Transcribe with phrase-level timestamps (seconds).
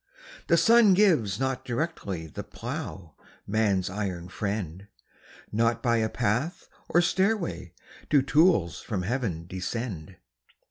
[0.47, 3.13] The sun gives not directly The plough,
[3.45, 4.87] man's iron friend;
[5.51, 7.75] Not by a path or stairway
[8.09, 10.15] Do tools from Heaven descend.